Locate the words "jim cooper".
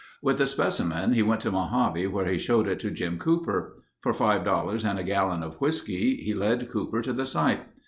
2.89-3.75